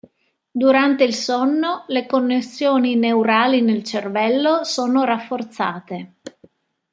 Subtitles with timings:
[0.51, 6.13] Durante il sonno, le connessioni neurali nel cervello sono rafforzate.